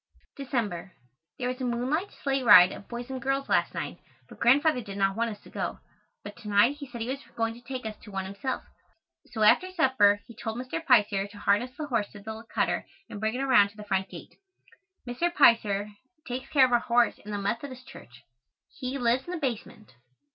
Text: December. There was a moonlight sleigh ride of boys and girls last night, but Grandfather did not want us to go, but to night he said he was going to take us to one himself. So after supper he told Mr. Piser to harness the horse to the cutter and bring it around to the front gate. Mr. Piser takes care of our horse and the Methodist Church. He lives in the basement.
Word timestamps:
December. 0.35 0.93
There 1.37 1.47
was 1.47 1.61
a 1.61 1.63
moonlight 1.63 2.07
sleigh 2.23 2.41
ride 2.41 2.71
of 2.71 2.87
boys 2.87 3.11
and 3.11 3.21
girls 3.21 3.47
last 3.47 3.75
night, 3.75 3.99
but 4.27 4.39
Grandfather 4.39 4.81
did 4.81 4.97
not 4.97 5.15
want 5.15 5.29
us 5.29 5.39
to 5.43 5.51
go, 5.51 5.77
but 6.23 6.35
to 6.37 6.47
night 6.47 6.77
he 6.77 6.87
said 6.87 7.01
he 7.01 7.07
was 7.09 7.21
going 7.35 7.53
to 7.53 7.61
take 7.61 7.85
us 7.85 7.95
to 8.01 8.09
one 8.09 8.25
himself. 8.25 8.63
So 9.27 9.43
after 9.43 9.69
supper 9.69 10.19
he 10.25 10.33
told 10.35 10.57
Mr. 10.57 10.83
Piser 10.83 11.27
to 11.27 11.37
harness 11.37 11.77
the 11.77 11.85
horse 11.85 12.11
to 12.13 12.19
the 12.19 12.43
cutter 12.51 12.87
and 13.11 13.19
bring 13.19 13.35
it 13.35 13.43
around 13.43 13.69
to 13.69 13.77
the 13.77 13.83
front 13.83 14.09
gate. 14.09 14.33
Mr. 15.07 15.31
Piser 15.31 15.91
takes 16.27 16.49
care 16.49 16.65
of 16.65 16.71
our 16.71 16.79
horse 16.79 17.19
and 17.23 17.31
the 17.31 17.37
Methodist 17.37 17.87
Church. 17.87 18.23
He 18.79 18.97
lives 18.97 19.25
in 19.27 19.31
the 19.33 19.37
basement. 19.37 19.93